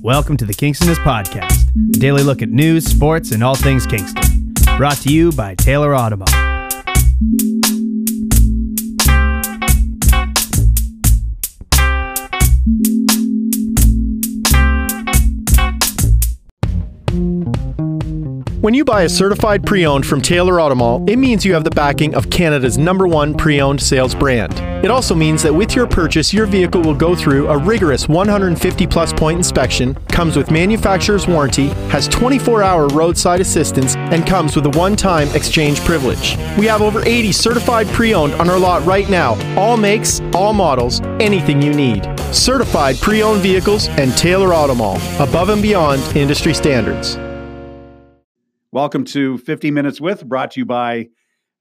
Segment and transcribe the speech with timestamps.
[0.00, 4.54] Welcome to the Kingstonist Podcast, a daily look at news, sports, and all things Kingston.
[4.78, 6.32] Brought to you by Taylor Automall.
[18.62, 21.70] When you buy a certified pre owned from Taylor Automall, it means you have the
[21.70, 24.73] backing of Canada's number one pre owned sales brand.
[24.84, 28.86] It also means that with your purchase, your vehicle will go through a rigorous 150
[28.86, 34.66] plus point inspection, comes with manufacturer's warranty, has 24 hour roadside assistance, and comes with
[34.66, 36.36] a one time exchange privilege.
[36.58, 40.52] We have over 80 certified pre owned on our lot right now, all makes, all
[40.52, 42.04] models, anything you need.
[42.30, 47.16] Certified pre owned vehicles and Taylor Automall, above and beyond industry standards.
[48.70, 51.08] Welcome to 50 Minutes with, brought to you by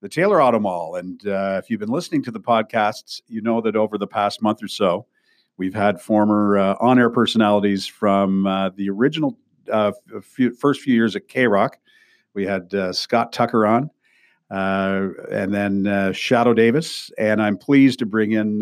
[0.04, 0.96] the Taylor Auto Mall.
[0.98, 4.42] And uh, if you've been listening to the podcasts, you know that over the past
[4.42, 5.06] month or so,
[5.56, 9.38] we've had former uh, on air personalities from uh, the original
[9.72, 11.78] uh, few, first few years at K Rock.
[12.34, 13.90] We had uh, Scott Tucker on,
[14.52, 17.10] uh, and then Shadow Davis.
[17.18, 18.60] And I'm pleased to bring in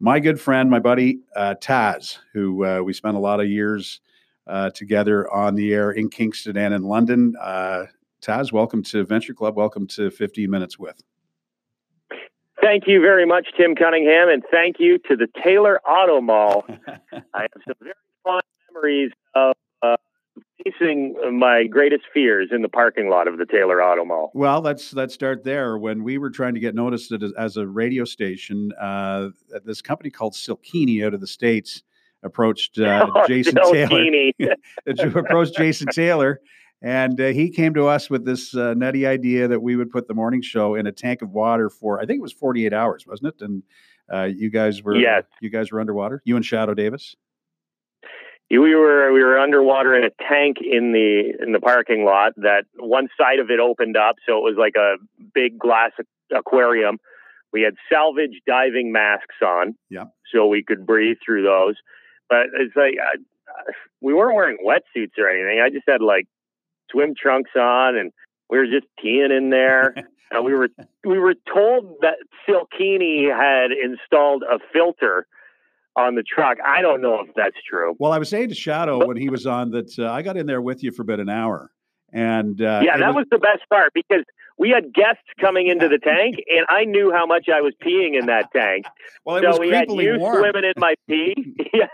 [0.00, 4.00] my good friend, my buddy Taz, who we spent a lot of years
[4.72, 7.34] together on the air in Kingston and in London.
[8.18, 9.56] Uh, Taz, welcome to Venture Club.
[9.56, 11.02] Welcome to 15 Minutes with.
[12.60, 16.64] Thank you very much, Tim Cunningham, and thank you to the Taylor Auto Mall.
[16.88, 17.94] I have some very
[18.24, 19.96] fond memories of uh,
[20.64, 24.32] facing my greatest fears in the parking lot of the Taylor Auto Mall.
[24.34, 25.78] Well, let's let's start there.
[25.78, 29.28] When we were trying to get noticed as a radio station, uh,
[29.64, 31.84] this company called Silkini out of the states
[32.24, 34.32] approached uh, oh, Jason Taylor.
[35.18, 36.40] approached Jason Taylor,
[36.80, 40.06] and uh, he came to us with this uh, nutty idea that we would put
[40.06, 43.06] the morning show in a tank of water for I think it was 48 hours,
[43.06, 43.44] wasn't it?
[43.44, 43.62] And
[44.12, 45.24] uh, you guys were yes.
[45.40, 46.22] you guys were underwater.
[46.24, 47.16] You and Shadow Davis.
[48.50, 52.32] We were we were underwater in a tank in the in the parking lot.
[52.36, 54.96] That one side of it opened up, so it was like a
[55.34, 55.90] big glass
[56.34, 56.98] aquarium.
[57.52, 61.74] We had salvage diving masks on, yeah, so we could breathe through those.
[62.30, 63.18] But it's like I,
[64.00, 65.60] we weren't wearing wetsuits or anything.
[65.62, 66.26] I just had like
[66.90, 68.12] swim trunks on, and
[68.50, 69.94] we were just peeing in there.
[70.30, 70.68] and we were
[71.04, 72.16] we were told that
[72.48, 75.26] Silkini had installed a filter
[75.96, 76.58] on the truck.
[76.64, 77.94] I don't know if that's true.
[77.98, 80.46] Well, I was saying to Shadow when he was on that uh, I got in
[80.46, 81.72] there with you for about an hour,
[82.12, 84.24] and uh, yeah, that was, was the best part because
[84.58, 88.18] we had guests coming into the tank, and I knew how much I was peeing
[88.18, 88.86] in that tank.
[89.24, 90.38] well, it so was we had you warm.
[90.38, 91.54] swimming in my pee.
[91.72, 91.86] yeah,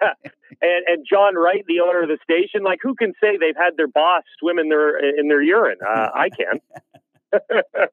[0.61, 3.77] and and John Wright, the owner of the station, like who can say they've had
[3.77, 5.79] their boss swim in their in their urine?
[5.87, 6.61] Uh, I can.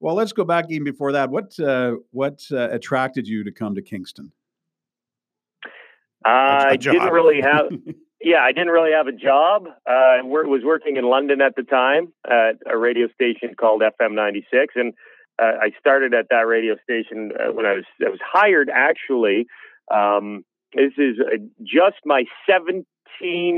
[0.00, 1.30] well, let's go back even before that.
[1.30, 4.32] What uh, what uh, attracted you to come to Kingston?
[6.24, 7.66] I didn't really have.
[8.24, 9.66] Yeah, I didn't really have a job.
[9.84, 14.14] Uh, I was working in London at the time at a radio station called FM
[14.14, 14.94] 96, and
[15.40, 18.70] uh, I started at that radio station uh, when I was I was hired.
[18.72, 19.46] Actually,
[19.90, 20.44] um,
[20.74, 22.84] this is uh, just my 17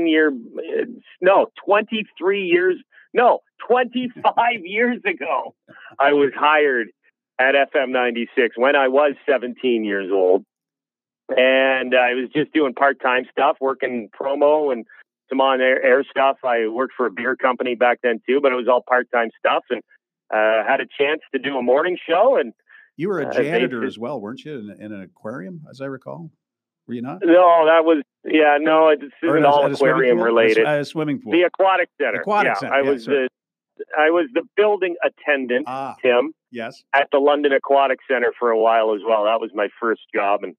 [0.07, 0.85] year, uh,
[1.21, 2.75] no, 23 years,
[3.13, 4.33] no, 25
[4.63, 5.55] years ago.
[5.99, 6.87] I was hired
[7.39, 10.45] at FM 96 when I was 17 years old
[11.29, 14.85] and I was just doing part time stuff, working promo and
[15.29, 16.37] some on air stuff.
[16.43, 19.29] I worked for a beer company back then too, but it was all part time
[19.39, 19.81] stuff, and
[20.33, 22.37] uh, had a chance to do a morning show.
[22.37, 22.53] And
[22.95, 25.81] you were a uh, janitor uh, as well, weren't you, in, in, an aquarium, as
[25.81, 26.31] I recall?
[26.87, 27.19] Were you not?
[27.23, 28.57] No, that was yeah.
[28.59, 30.65] No, it's isn't all aquarium related.
[30.65, 31.31] A, a, swimming pool.
[31.31, 32.21] The aquatic center.
[32.21, 32.73] Aquatic yeah, center.
[32.73, 33.29] I was the
[33.97, 36.33] I was the building attendant, ah, Tim.
[36.51, 36.83] Yes.
[36.93, 39.25] At the London Aquatic Center for a while as well.
[39.25, 40.55] That was my first job, and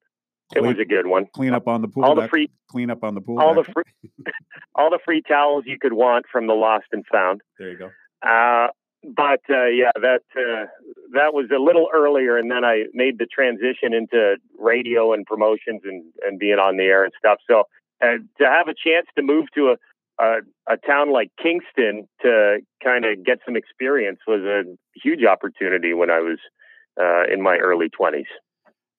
[0.55, 1.27] it was a good one.
[1.35, 2.05] Clean up on the pool.
[2.05, 2.25] All deck.
[2.25, 3.41] the free clean up on the pool.
[3.41, 3.67] All deck.
[3.67, 4.13] the free,
[4.75, 7.41] all the free towels you could want from the lost and found.
[7.59, 7.91] There you go.
[8.23, 8.69] Uh,
[9.15, 10.67] but uh, yeah, that uh,
[11.13, 15.83] that was a little earlier, and then I made the transition into radio and promotions
[15.85, 17.39] and and being on the air and stuff.
[17.49, 17.65] So
[18.03, 19.77] uh, to have a chance to move to a
[20.19, 24.63] a, a town like Kingston to kind of get some experience was a
[24.95, 26.39] huge opportunity when I was
[26.99, 28.27] uh, in my early twenties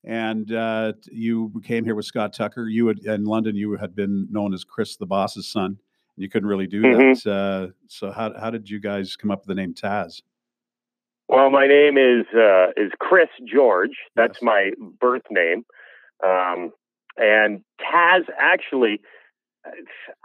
[0.08, 2.68] and uh, you came here with Scott Tucker.
[2.70, 5.80] You had, in London, you had been known as Chris the boss's son.
[6.18, 7.30] You couldn't really do mm-hmm.
[7.30, 7.32] that.
[7.32, 10.22] Uh, so how how did you guys come up with the name Taz?
[11.30, 13.98] Well, my name is uh, is Chris George.
[14.16, 14.44] That's yes.
[14.44, 15.66] my birth name,
[16.26, 16.72] um,
[17.18, 19.02] and Taz actually.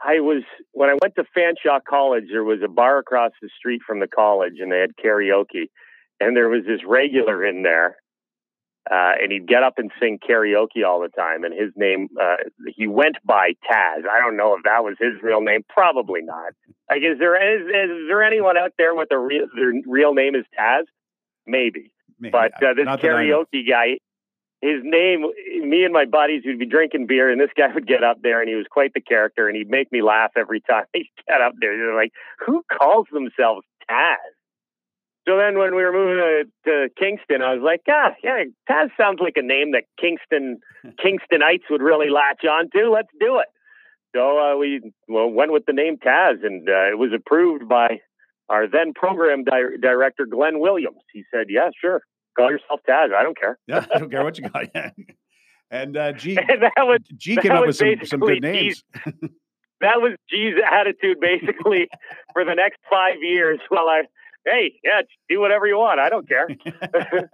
[0.05, 2.27] I was when I went to Fanshawe College.
[2.31, 5.69] There was a bar across the street from the college, and they had karaoke.
[6.21, 7.97] And there was this regular in there,
[8.91, 11.45] Uh, and he'd get up and sing karaoke all the time.
[11.45, 12.37] And his name, uh,
[12.75, 14.03] he went by Taz.
[14.11, 15.65] I don't know if that was his real name.
[15.69, 16.53] Probably not.
[16.91, 20.35] Like, is there is, is there anyone out there with a real their real name
[20.35, 20.83] is Taz?
[21.47, 21.93] Maybe.
[22.19, 22.33] Maybe.
[22.33, 23.99] But uh, this karaoke guy,
[24.61, 25.23] his name,
[25.69, 28.41] me and my buddies would be drinking beer, and this guy would get up there,
[28.41, 31.41] and he was quite the character, and he'd make me laugh every time he got
[31.41, 31.77] up there.
[31.77, 32.13] They're like,
[32.47, 34.17] "Who calls themselves Taz?"
[35.27, 38.89] So then when we were moving to, to, Kingston, I was like, ah, yeah, Taz
[38.97, 40.61] sounds like a name that Kingston
[40.99, 42.91] Kingstonites would really latch on to.
[42.91, 43.47] Let's do it.
[44.15, 48.01] So uh, we well, went with the name Taz, and uh, it was approved by
[48.49, 50.99] our then program di- director, Glenn Williams.
[51.13, 52.03] He said, yeah, sure.
[52.37, 53.15] Call yourself Taz.
[53.15, 53.59] I don't care.
[53.67, 54.67] yeah, I don't care what you got.
[55.71, 58.83] and uh, G, and that was, G came up with some, some good names.
[59.81, 61.89] that was G's attitude basically
[62.33, 64.03] for the next five years while I
[64.45, 66.01] hey, yeah, do whatever you want.
[66.01, 66.49] I don't care.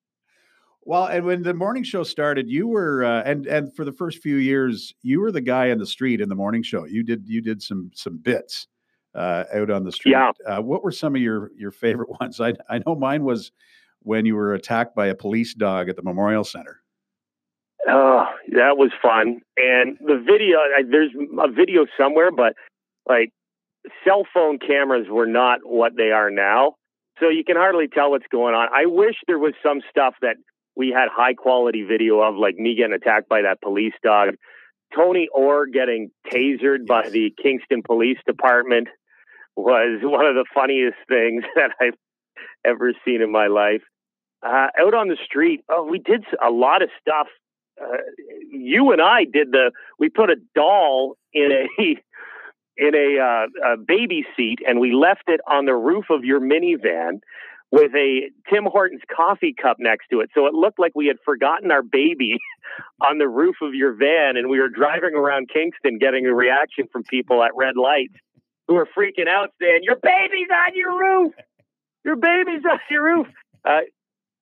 [0.82, 4.18] well, and when the morning show started, you were uh, and and for the first
[4.18, 6.84] few years, you were the guy in the street in the morning show.
[6.84, 8.68] You did you did some some bits
[9.14, 10.12] uh, out on the street.
[10.12, 10.32] Yeah.
[10.46, 12.40] Uh, what were some of your your favorite ones?
[12.40, 13.52] I I know mine was
[14.00, 16.80] when you were attacked by a police dog at the Memorial Center.
[17.88, 19.40] Oh, that was fun.
[19.56, 20.58] And the video,
[20.90, 22.54] there's a video somewhere, but
[23.06, 23.32] like
[24.04, 26.74] cell phone cameras were not what they are now.
[27.20, 28.68] So you can hardly tell what's going on.
[28.74, 30.36] I wish there was some stuff that
[30.76, 34.34] we had high quality video of, like me getting attacked by that police dog,
[34.94, 38.88] Tony Orr getting tasered by the Kingston Police Department
[39.56, 41.98] was one of the funniest things that I've
[42.64, 43.82] ever seen in my life.
[44.42, 47.28] Uh, out on the street, oh, we did a lot of stuff.
[47.80, 47.96] Uh,
[48.50, 49.72] you and I did the.
[49.98, 51.66] We put a doll in a
[52.76, 56.40] in a, uh, a baby seat and we left it on the roof of your
[56.40, 57.20] minivan
[57.70, 60.30] with a Tim Hortons coffee cup next to it.
[60.34, 62.38] So it looked like we had forgotten our baby
[63.00, 66.86] on the roof of your van and we were driving around Kingston getting a reaction
[66.92, 68.14] from people at red lights
[68.68, 71.32] who were freaking out saying, Your baby's on your roof!
[72.04, 73.26] Your baby's on your roof!
[73.64, 73.80] Uh,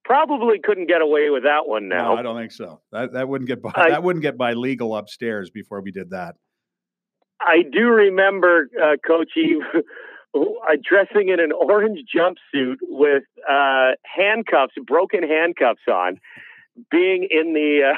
[0.05, 2.15] probably couldn't get away with that one now.
[2.15, 2.81] No, I don't think so.
[2.93, 6.37] That that wouldn't get by that wouldn't get by legal upstairs before we did that.
[7.45, 9.59] I do remember uh, Coachy
[10.83, 16.19] dressing in an orange jumpsuit with uh, handcuffs, broken handcuffs on,
[16.91, 17.97] being in the uh,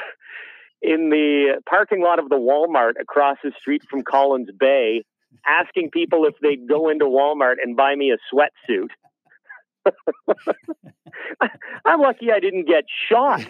[0.81, 5.03] in the parking lot of the Walmart across the street from Collins Bay,
[5.45, 8.89] asking people if they'd go into Walmart and buy me a sweatsuit.
[11.85, 13.41] I'm lucky I didn't get shot.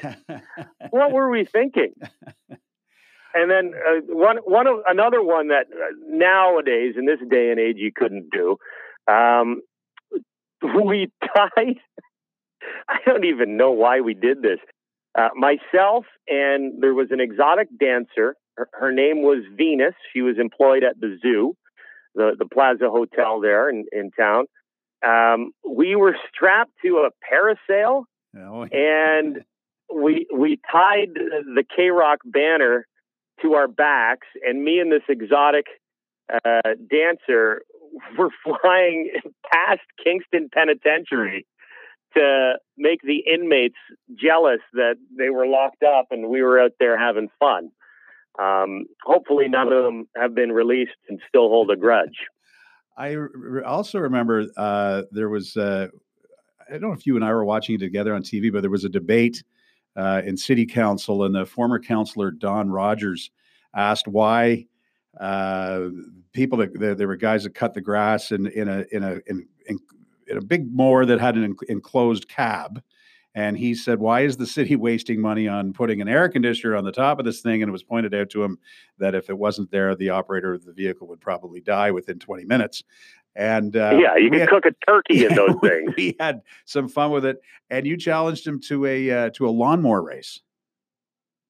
[0.89, 1.93] what were we thinking?
[3.35, 7.59] And then uh, one one of another one that uh, nowadays in this day and
[7.59, 8.57] age you couldn't do.
[9.07, 9.61] Um,
[10.85, 11.75] we tied.
[12.89, 14.59] I don't even know why we did this.
[15.17, 18.35] Uh, myself and there was an exotic dancer.
[18.57, 19.93] Her, her, name was Venus.
[20.13, 21.55] She was employed at the zoo,
[22.15, 24.45] the the Plaza Hotel there in in town.
[25.05, 28.05] Um, we were strapped to a parasail,
[28.37, 29.19] oh, yeah.
[29.19, 29.43] and
[29.93, 32.87] we we tied the K Rock banner
[33.41, 35.65] to our backs, and me and this exotic
[36.33, 37.61] uh, dancer
[38.17, 39.11] were flying
[39.51, 41.45] past Kingston Penitentiary
[42.15, 43.75] to make the inmates
[44.15, 47.71] jealous that they were locked up and we were out there having fun.
[48.39, 52.17] Um, hopefully, none of them have been released and still hold a grudge.
[52.97, 55.87] I re- also remember uh, there was, uh,
[56.67, 58.69] I don't know if you and I were watching it together on TV, but there
[58.69, 59.43] was a debate
[59.95, 63.31] uh, in city council, and the former councillor Don Rogers
[63.73, 64.65] asked why
[65.19, 65.89] uh,
[66.33, 69.47] people that there, were guys that cut the grass in in a in a in,
[69.67, 69.79] in,
[70.27, 72.81] in a big mower that had an enclosed cab.
[73.37, 76.85] And he said, Why is the city wasting money on putting an air conditioner on
[76.85, 77.61] the top of this thing?
[77.61, 78.57] And it was pointed out to him
[78.97, 82.45] that if it wasn't there, the operator of the vehicle would probably die within 20
[82.45, 82.83] minutes.
[83.35, 85.93] And uh, yeah, you can cook a turkey in those things.
[85.97, 89.51] We had some fun with it, and you challenged him to a uh, to a
[89.51, 90.39] lawnmower race.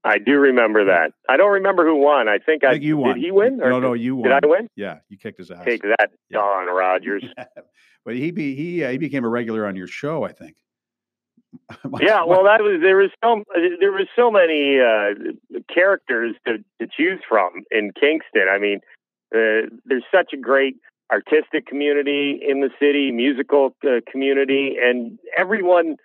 [0.03, 1.13] I do remember that.
[1.27, 2.27] I don't remember who won.
[2.27, 3.15] I think I, I think you won.
[3.15, 3.57] Did he win?
[3.57, 4.29] no, no, you won.
[4.29, 4.69] Did I win?
[4.75, 5.65] Yeah, you kicked his ass.
[5.65, 6.39] Take that, yeah.
[6.39, 7.23] Don Rogers.
[8.05, 10.55] but he be, he uh, he became a regular on your show, I think.
[12.01, 13.43] yeah, well, that was there was so
[13.79, 18.47] there was so many uh, characters to, to choose from in Kingston.
[18.49, 18.81] I mean,
[19.33, 20.75] uh, there's such a great
[21.11, 25.97] artistic community in the city, musical uh, community, and everyone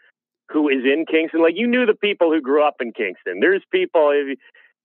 [0.49, 1.43] who is in Kingston.
[1.43, 3.41] Like you knew the people who grew up in Kingston.
[3.41, 4.13] There's people.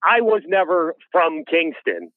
[0.04, 2.12] I was never from Kingston,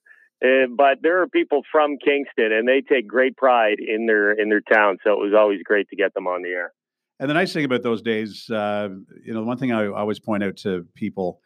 [0.45, 4.49] uh, but there are people from Kingston, and they take great pride in their in
[4.49, 4.99] their town.
[5.03, 6.73] So it was always great to get them on the air.
[7.21, 8.91] And the nice thing about those days, uh,
[9.25, 11.41] you know, one thing I always point out to people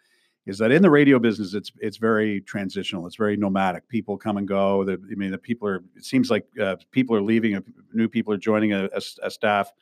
[0.45, 3.07] is that in the radio business, it's it's very transitional.
[3.07, 3.89] It's very nomadic.
[3.89, 4.85] People come and go.
[4.85, 5.85] The, I mean, the people are.
[5.97, 7.63] It seems like uh, people are leaving.
[7.93, 9.73] New people are joining a, a, a, staff,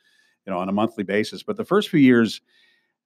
[0.45, 1.41] you know, on a monthly basis.
[1.41, 2.41] But the first few years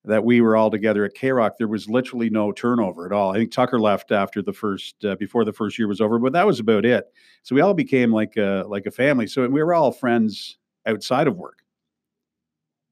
[0.03, 3.31] that we were all together at K Rock, there was literally no turnover at all.
[3.31, 6.33] I think Tucker left after the first uh, before the first year was over, but
[6.33, 7.05] that was about it.
[7.43, 9.27] So we all became like a like a family.
[9.27, 11.64] So we were all friends outside of work.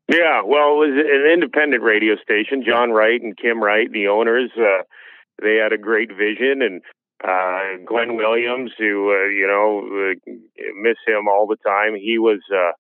[0.09, 2.63] Yeah, well, it was an independent radio station.
[2.65, 4.83] John Wright and Kim Wright, the owners, uh,
[5.41, 6.81] they had a great vision, and
[7.23, 10.31] uh, Glenn Williams, who uh, you know uh,
[10.81, 11.95] miss him all the time.
[11.95, 12.71] He was uh,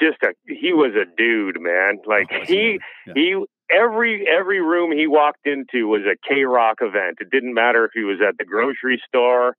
[0.00, 1.98] just a he was a dude, man.
[2.06, 3.12] Like oh, he yeah.
[3.14, 7.18] he every every room he walked into was a K Rock event.
[7.20, 9.56] It didn't matter if he was at the grocery store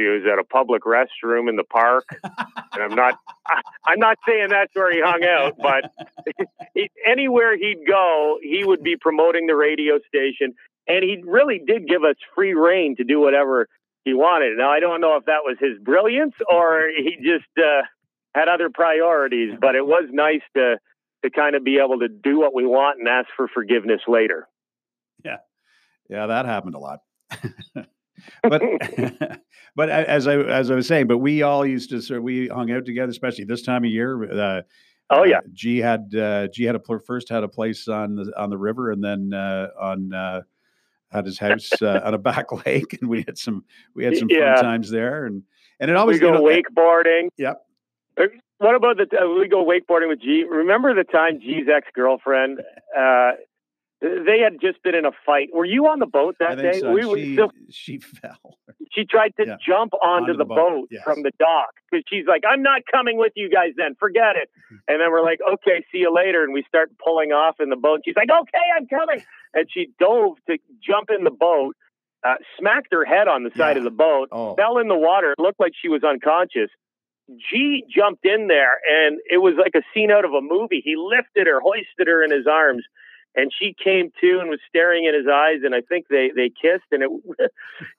[0.00, 2.04] he was at a public restroom in the park,
[2.72, 3.18] and I'm not.
[3.46, 8.64] I, I'm not saying that's where he hung out, but he, anywhere he'd go, he
[8.64, 10.54] would be promoting the radio station,
[10.86, 13.68] and he really did give us free reign to do whatever
[14.04, 14.56] he wanted.
[14.56, 17.82] Now I don't know if that was his brilliance or he just uh,
[18.34, 20.76] had other priorities, but it was nice to
[21.22, 24.48] to kind of be able to do what we want and ask for forgiveness later.
[25.24, 25.36] Yeah,
[26.08, 27.00] yeah, that happened a lot.
[28.42, 28.62] but
[29.76, 32.70] but as I as I was saying, but we all used to sort we hung
[32.70, 34.30] out together, especially this time of year.
[34.30, 34.62] Uh,
[35.10, 38.32] oh yeah, uh, G had uh, G had a first had a place on the
[38.36, 40.42] on the river, and then uh, on uh,
[41.10, 44.28] had his house uh, on a back lake, and we had some we had some
[44.30, 44.56] yeah.
[44.56, 45.42] fun times there, and
[45.78, 47.28] and it always we go you know, wakeboarding.
[47.36, 47.62] Yep.
[48.18, 48.24] Uh,
[48.58, 49.06] what about the
[49.38, 50.44] we go wakeboarding with G?
[50.48, 52.60] Remember the time G's ex girlfriend
[54.00, 55.50] they had just been in a fight.
[55.52, 56.80] Were you on the boat that day?
[56.80, 56.92] So.
[56.92, 58.58] We she, still, she fell.
[58.92, 59.56] She tried to yeah.
[59.64, 61.02] jump onto, onto the, the, boat, boat yes.
[61.04, 63.72] from the dock because she's like, "I'm not coming with you guys.
[63.76, 64.48] Then forget it."
[64.88, 67.76] and then we're like, "Okay, see you later." And we start pulling off in the
[67.76, 68.00] boat.
[68.04, 71.76] She's like, "Okay, I'm coming." And she dove to jump in the boat,
[72.24, 73.78] uh, smacked her head on the side yeah.
[73.78, 74.54] of the boat, oh.
[74.54, 75.32] fell in the water.
[75.32, 76.70] It looked like she was unconscious.
[77.28, 80.80] G jumped in there, and it was like a scene out of a movie.
[80.82, 82.82] He lifted her, hoisted her in his arms
[83.34, 86.48] and she came to and was staring in his eyes and i think they they
[86.48, 87.10] kissed and it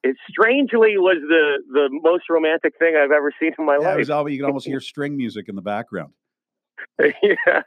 [0.03, 3.95] it strangely was the the most romantic thing i've ever seen in my yeah, life
[3.95, 6.13] it was all, you can almost hear string music in the background.
[6.99, 7.61] Yeah.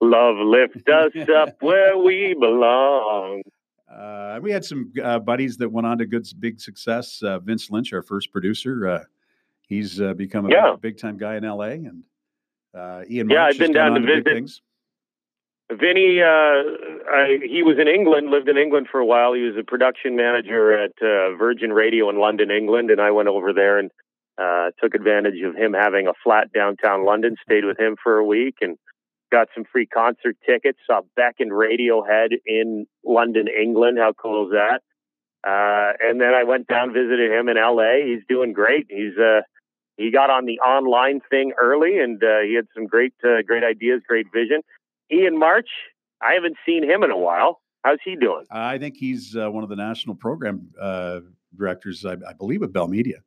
[0.00, 3.42] Love lift us up where we belong.
[3.92, 7.20] Uh, we had some uh, buddies that went on to good big success.
[7.22, 9.04] Uh, vince lynch our first producer uh,
[9.68, 10.76] he's uh, become a yeah.
[10.80, 12.02] big, time guy in la and
[12.74, 14.62] uh, ian yeah i've been down to visit things
[15.70, 16.60] Vinny, uh,
[17.10, 19.32] I, he was in England, lived in England for a while.
[19.32, 23.28] He was a production manager at uh, Virgin Radio in London, England, and I went
[23.28, 23.90] over there and
[24.36, 27.36] uh, took advantage of him having a flat downtown London.
[27.42, 28.76] Stayed with him for a week and
[29.32, 30.78] got some free concert tickets.
[30.86, 33.98] Saw Beck and Radiohead in London, England.
[33.98, 34.82] How cool is that?
[35.46, 38.04] Uh, and then I went down visited him in L.A.
[38.06, 38.86] He's doing great.
[38.90, 39.40] He's uh,
[39.96, 43.14] he got on the online thing early, and uh, he had some great
[43.46, 44.60] great ideas, great vision.
[45.12, 45.68] Ian March,
[46.20, 47.60] I haven't seen him in a while.
[47.84, 48.44] How's he doing?
[48.50, 51.20] I think he's uh, one of the national program uh,
[51.56, 53.18] directors, I, I, believe, at Bell Media.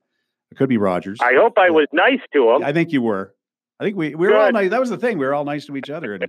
[0.51, 1.19] It could be Rogers.
[1.21, 2.63] I hope I was nice to him.
[2.63, 3.35] I think you were.
[3.79, 4.71] I think we, we were all nice.
[4.71, 5.19] That was the thing.
[5.19, 6.15] We were all nice to each other.
[6.15, 6.27] And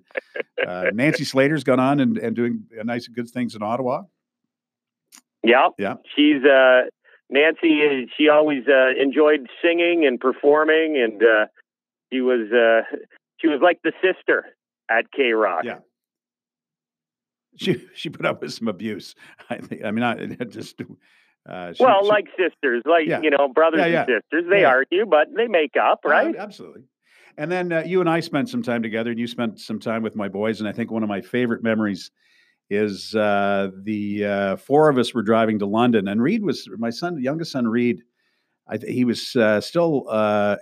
[0.66, 4.02] uh, Nancy Slater's gone on and, and doing nice and good things in Ottawa.
[5.42, 5.68] Yeah.
[5.78, 5.94] Yeah.
[6.14, 6.82] She's uh,
[7.30, 8.10] Nancy.
[8.18, 11.46] She always uh, enjoyed singing and performing, and uh,
[12.12, 12.96] she was uh,
[13.40, 14.44] she was like the sister
[14.90, 15.64] at K Rock.
[15.64, 15.78] Yeah.
[17.56, 19.14] She she put up with some abuse.
[19.50, 19.84] I think.
[19.84, 20.80] I mean, I just.
[21.48, 23.20] Uh, she, well, she, like sisters, like yeah.
[23.22, 24.00] you know, brothers yeah, yeah.
[24.00, 26.36] and sisters, they argue, but they make up, right?
[26.36, 26.82] Uh, absolutely.
[27.38, 30.02] And then uh, you and I spent some time together, and you spent some time
[30.02, 30.60] with my boys.
[30.60, 32.10] And I think one of my favorite memories
[32.68, 36.90] is uh, the uh, four of us were driving to London, and Reed was my
[36.90, 38.02] son, youngest son, Reed.
[38.68, 40.04] I, he was uh, still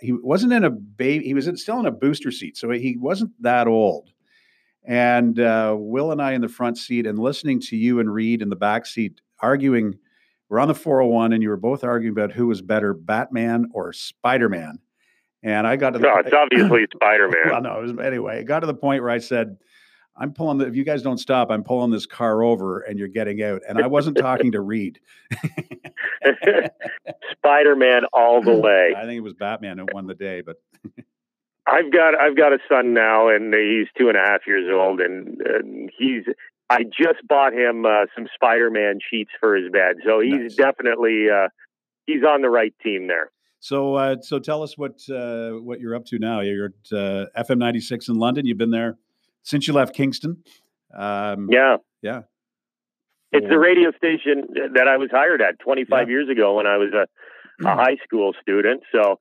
[0.01, 1.25] he wasn't in a baby.
[1.25, 4.13] He was in, still in a booster seat, so he wasn't that old.
[4.87, 8.41] And uh, Will and I in the front seat, and listening to you and Reed
[8.41, 9.99] in the back seat arguing.
[10.49, 13.93] We're on the 401, and you were both arguing about who was better, Batman or
[13.93, 14.79] Spider Man.
[15.43, 17.51] And I got to the, no, it's obviously Spider Man.
[17.51, 19.57] well, no, it was, anyway, it got to the point where I said,
[20.19, 23.09] I'm pulling the, if you guys don't stop, I'm pulling this car over and you're
[23.09, 23.63] getting out.
[23.69, 24.99] And I wasn't talking to Reed.
[27.33, 28.95] Spider Man all the way.
[28.97, 30.57] I think it was Batman who won the day, but
[31.67, 35.01] I've got I've got a son now, and he's two and a half years old,
[35.01, 36.25] and, and he's
[36.71, 40.55] I just bought him uh, some Spider-Man sheets for his bed, so he's nice.
[40.55, 41.49] definitely uh,
[42.07, 43.31] he's on the right team there.
[43.59, 46.41] So, uh, so tell us what uh, what you're up to now.
[46.41, 48.47] You're at uh, FM 96 in London.
[48.47, 48.97] You've been there
[49.43, 50.43] since you left Kingston.
[50.97, 52.23] Um, yeah, yeah.
[53.33, 56.11] It's the radio station that I was hired at 25 yeah.
[56.11, 58.83] years ago when I was a, a high school student.
[58.93, 59.19] So,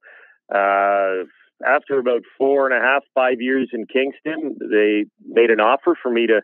[0.53, 1.25] uh,
[1.65, 6.11] after about four and a half, five years in Kingston, they made an offer for
[6.11, 6.41] me to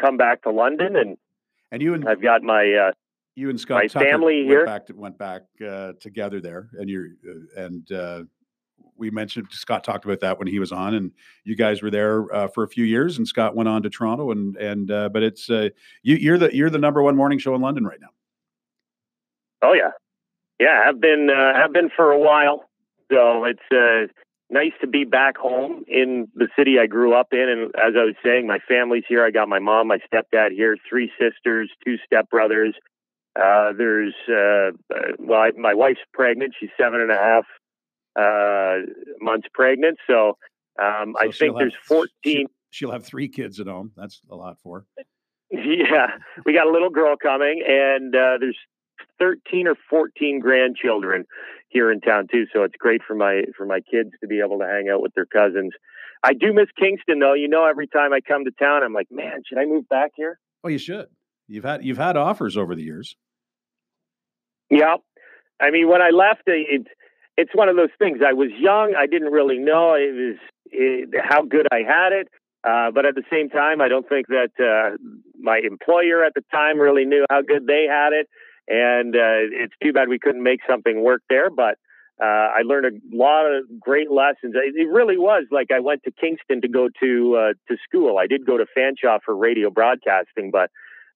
[0.00, 1.16] come back to London, and
[1.70, 2.92] and you and I've got my uh,
[3.36, 6.68] you and Scott my Tucker family went here back to, went back uh, together there,
[6.74, 8.22] and you uh, and uh,
[8.96, 11.12] we mentioned Scott talked about that when he was on, and
[11.44, 14.32] you guys were there uh, for a few years, and Scott went on to Toronto,
[14.32, 15.68] and and uh, but it's uh,
[16.02, 18.08] you, you're the you're the number one morning show in London right now.
[19.62, 19.90] Oh yeah,
[20.58, 22.68] yeah, I've been I've been for a while,
[23.12, 24.10] so it's
[24.50, 27.48] nice to be back home in the city I grew up in.
[27.48, 29.24] And as I was saying, my family's here.
[29.24, 32.72] I got my mom, my stepdad here, three sisters, two stepbrothers.
[33.40, 36.54] Uh, there's, uh, uh well, I, my wife's pregnant.
[36.58, 37.44] She's seven and a half
[38.16, 38.86] uh,
[39.20, 39.98] months pregnant.
[40.06, 40.36] So,
[40.82, 42.08] um, so I think there's 14.
[42.24, 43.92] She'll, she'll have three kids at home.
[43.96, 45.04] That's a lot for her.
[45.52, 46.12] Yeah,
[46.46, 48.56] we got a little girl coming, and uh, there's
[49.18, 51.24] 13 or 14 grandchildren
[51.68, 52.44] here in town too.
[52.52, 55.14] So it's great for my for my kids to be able to hang out with
[55.14, 55.72] their cousins.
[56.22, 57.34] I do miss Kingston though.
[57.34, 60.12] You know, every time I come to town, I'm like, man, should I move back
[60.16, 60.38] here?
[60.64, 61.06] Oh, you should.
[61.48, 63.16] You've had you've had offers over the years.
[64.70, 64.96] Yeah,
[65.60, 66.86] I mean, when I left, it,
[67.36, 68.18] it's one of those things.
[68.26, 68.94] I was young.
[68.98, 72.28] I didn't really know it was it, how good I had it.
[72.62, 74.96] Uh, but at the same time, I don't think that uh,
[75.40, 78.28] my employer at the time really knew how good they had it.
[78.70, 81.50] And uh, it's too bad we couldn't make something work there.
[81.50, 81.76] But
[82.22, 82.24] uh,
[82.54, 84.54] I learned a lot of great lessons.
[84.54, 88.18] It really was like I went to Kingston to go to uh, to school.
[88.18, 90.70] I did go to Fanshawe for radio broadcasting, but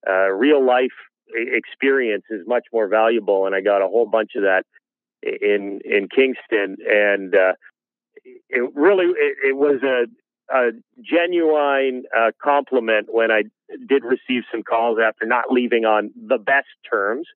[0.09, 0.97] uh, real life
[1.29, 3.47] experience is much more valuable.
[3.47, 4.65] And I got a whole bunch of that
[5.23, 7.53] in in Kingston, and uh,
[8.25, 10.07] it really it, it was a
[10.55, 10.71] a
[11.01, 13.45] genuine uh, compliment when I
[13.88, 17.26] did receive some calls after not leaving on the best terms,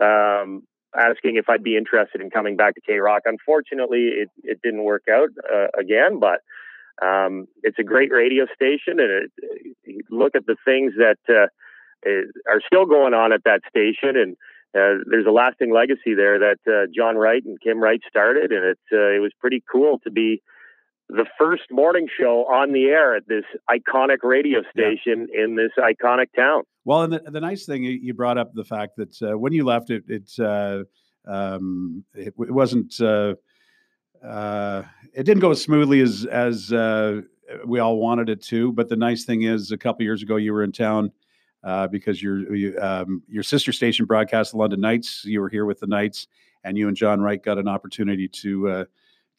[0.00, 0.62] um,
[0.94, 3.22] asking if I'd be interested in coming back to K Rock.
[3.24, 6.40] Unfortunately, it, it didn't work out uh, again, but
[7.04, 9.30] um, it's a great radio station, and
[9.84, 11.46] it, look at the things that uh,
[12.48, 14.36] are still going on at that station, and
[14.74, 18.64] uh, there's a lasting legacy there that uh, John Wright and Kim Wright started, and
[18.64, 20.42] it uh, it was pretty cool to be
[21.12, 25.44] the first morning show on the air at this iconic radio station yeah.
[25.44, 26.62] in this iconic town.
[26.84, 29.64] Well, and the, the nice thing you brought up the fact that uh, when you
[29.64, 30.84] left, it it uh,
[31.26, 33.34] um, it, it, wasn't uh,
[34.24, 34.82] uh
[35.14, 37.20] it didn't go as smoothly as as uh,
[37.66, 38.72] we all wanted it to.
[38.72, 41.12] But the nice thing is, a couple years ago, you were in town.
[41.64, 45.64] Uh, because your you, um, your sister station broadcast the London Knights, you were here
[45.64, 46.26] with the Knights,
[46.64, 48.84] and you and John Wright got an opportunity to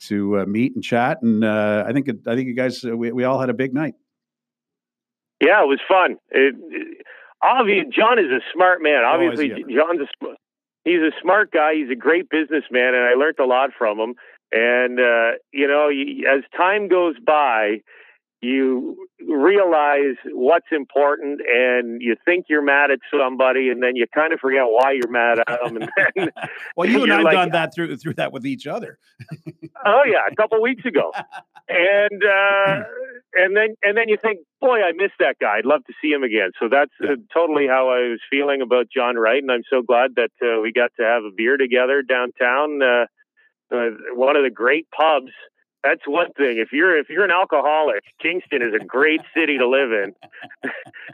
[0.08, 1.22] to uh, meet and chat.
[1.22, 3.74] And uh, I think I think you guys uh, we, we all had a big
[3.74, 3.96] night.
[5.42, 6.18] Yeah, it was fun.
[6.32, 7.06] It, it,
[7.42, 9.04] obviously, John is a smart man.
[9.04, 10.28] Oh, obviously, oh, John's a
[10.86, 11.74] he's a smart guy.
[11.76, 14.16] He's a great businessman, and I learned a lot from him.
[14.52, 17.82] And uh, you know, as time goes by,
[18.44, 24.34] you realize what's important and you think you're mad at somebody and then you kind
[24.34, 26.30] of forget why you're mad at them and then
[26.76, 29.00] well you and i've like, done that through through that with each other.
[29.86, 31.12] Oh yeah a couple weeks ago.
[31.68, 32.84] And uh
[33.34, 35.58] and then and then you think boy i miss that guy.
[35.58, 36.52] I'd love to see him again.
[36.60, 40.12] So that's uh, totally how i was feeling about john wright and i'm so glad
[40.16, 43.06] that uh, we got to have a beer together downtown uh,
[43.76, 45.32] uh one of the great pubs
[45.84, 46.58] that's one thing.
[46.58, 50.16] If you're if you're an alcoholic, Kingston is a great city to live in.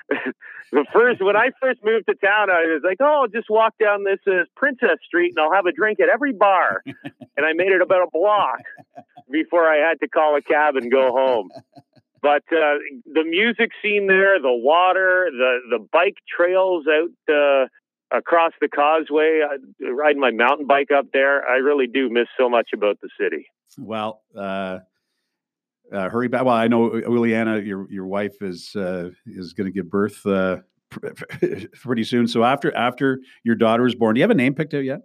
[0.71, 3.73] the first when I first moved to town, I was like, "Oh, I'll just walk
[3.79, 7.53] down this uh, Princess Street and I'll have a drink at every bar." and I
[7.53, 8.59] made it about a block
[9.31, 11.49] before I had to call a cab and go home.
[12.21, 17.65] But uh, the music scene there, the water, the the bike trails out uh,
[18.15, 22.49] across the causeway, uh, riding my mountain bike up there, I really do miss so
[22.49, 23.47] much about the city.
[23.77, 24.79] Well, uh,
[25.91, 26.45] uh, hurry back.
[26.45, 30.57] Well, I know Uliana, your your wife is uh, is going to give birth uh,
[31.81, 32.27] pretty soon.
[32.27, 35.01] So after after your daughter is born, do you have a name picked out yet?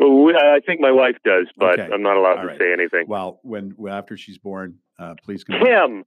[0.00, 1.92] Well, I think my wife does, but okay.
[1.92, 2.58] I'm not allowed All to right.
[2.58, 3.04] say anything.
[3.06, 5.60] Well, when after she's born, uh, please come.
[5.64, 6.04] Tim,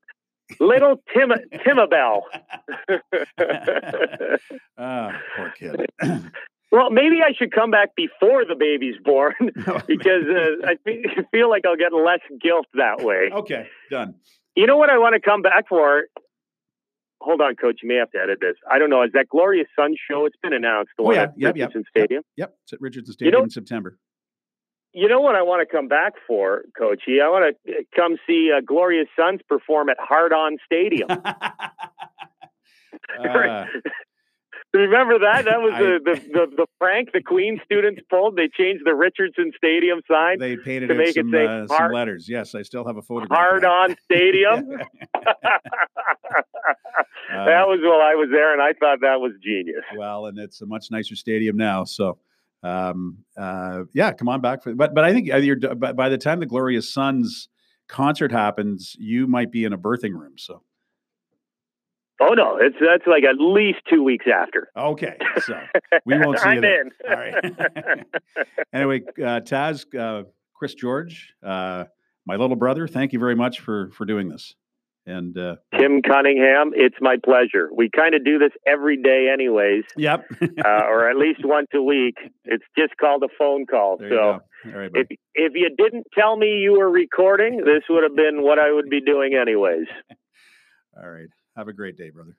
[0.59, 1.29] little Tim
[1.65, 2.21] Timabel.
[4.77, 5.85] ah, poor kid.
[6.71, 9.33] Well, maybe I should come back before the baby's born
[9.87, 10.75] because uh, I
[11.31, 13.29] feel like I'll get less guilt that way.
[13.33, 14.15] Okay, done.
[14.55, 16.05] You know what I want to come back for?
[17.21, 17.79] Hold on, Coach.
[17.81, 18.55] You may have to edit this.
[18.69, 19.03] I don't know.
[19.03, 20.25] Is that Glorious Sons show?
[20.25, 20.91] It's been announced.
[20.97, 22.23] The oh, yeah, at yep, Richardson yep, Stadium.
[22.35, 23.97] Yep, it's at Richardson Stadium you know, in September.
[24.93, 27.21] you know what I want to come back for, Coachy?
[27.21, 31.09] I want to come see uh, Glorious Sons perform at Hard On Stadium.
[31.09, 31.25] uh,
[34.73, 35.45] Remember that?
[35.45, 38.35] That was I- the, the, the, the prank the Queen students pulled.
[38.35, 40.39] They changed the Richardson Stadium sign.
[40.39, 42.27] they painted To make it some, say uh, some hard- letters.
[42.29, 43.37] Yes, I still have a photograph.
[43.37, 44.67] Hard On Stadium.
[45.13, 45.61] that.
[47.33, 49.83] Uh, that was while I was there, and I thought that was genius.
[49.97, 51.83] well, and it's a much nicer stadium now.
[51.83, 52.17] So,
[52.63, 54.73] um, uh, yeah, come on back for.
[54.73, 57.49] But but I think uh, you're by, by the time the Glorious Sons
[57.87, 60.33] concert happens, you might be in a birthing room.
[60.37, 60.61] So
[62.19, 64.69] Oh no, it's that's like at least two weeks after.
[64.75, 65.59] okay, so
[66.05, 66.81] we won't see you there.
[66.81, 66.91] in.
[67.07, 68.05] All right.
[68.73, 70.23] anyway, uh, Taz, uh,
[70.55, 71.85] Chris George, uh,
[72.25, 74.55] my little brother, thank you very much for for doing this.
[75.05, 77.69] And uh, Tim Cunningham, it's my pleasure.
[77.73, 81.81] We kind of do this every day, anyways, yep, uh, or at least once a
[81.81, 82.17] week.
[82.43, 83.97] It's just called a phone call.
[83.97, 88.17] there so right, if if you didn't tell me you were recording, this would have
[88.17, 89.87] been what I would be doing anyways.
[91.01, 91.29] all right.
[91.57, 92.37] Have a great day, brother.